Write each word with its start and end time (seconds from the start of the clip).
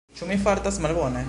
Ĉu 0.19 0.29
mi 0.29 0.37
fartas 0.47 0.81
malbone? 0.87 1.19